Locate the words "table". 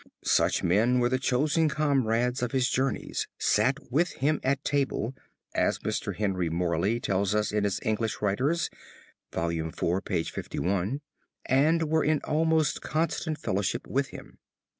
4.63-5.13